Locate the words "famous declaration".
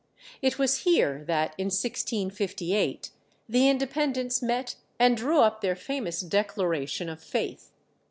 5.75-7.07